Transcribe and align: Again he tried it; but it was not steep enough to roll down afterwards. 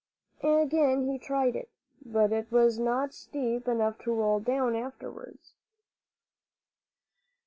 Again 0.41 1.03
he 1.05 1.19
tried 1.19 1.55
it; 1.55 1.69
but 2.03 2.31
it 2.31 2.51
was 2.51 2.79
not 2.79 3.13
steep 3.13 3.67
enough 3.67 3.99
to 3.99 4.11
roll 4.11 4.39
down 4.39 4.75
afterwards. 4.75 5.53